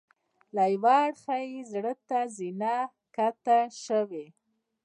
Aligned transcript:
له 0.55 0.63
یوه 0.73 0.95
اړخه 1.05 1.35
یې 1.49 1.61
زړه 1.71 1.93
ته 2.07 2.19
زینه 2.35 2.75
ښکته 3.13 3.59
شوې. 3.83 4.25